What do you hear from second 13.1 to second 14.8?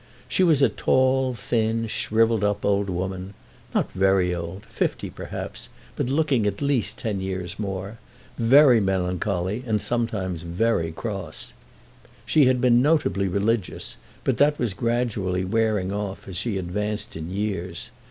religious, but that was